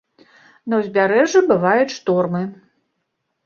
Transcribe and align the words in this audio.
На 0.73 0.79
ўзбярэжжы 0.83 1.39
бываюць 1.53 1.95
штормы. 1.99 2.43